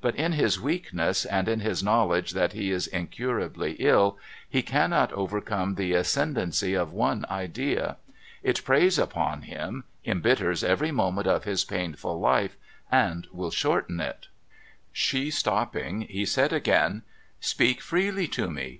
[0.00, 4.18] But in his weakness, and in his knowledge that he is incurably ill,
[4.50, 7.96] he cannot overcome the ascendency of one idea.
[8.42, 12.56] It preys upon him, eml^itters every moment of his painful life,
[12.90, 14.26] and will shorten it,'
[14.92, 17.02] 444 MUGBY JUNCTION She stopping, he said again:'
[17.40, 18.76] vSpeak freely to mc.